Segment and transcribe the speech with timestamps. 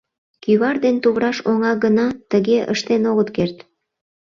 [0.43, 3.57] Кӱвар ден тувраш оҥа гына тыге ыштен огыт керт.